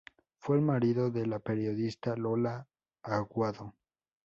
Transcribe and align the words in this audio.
Fue 0.39 0.55
el 0.55 0.63
marido 0.63 1.11
de 1.11 1.27
la 1.27 1.37
periodista 1.37 2.15
Lola 2.15 2.67
Aguado. 3.03 3.75